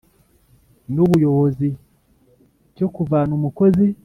[0.93, 1.69] nu buyobozi
[2.75, 3.87] cyo kuvana umukozi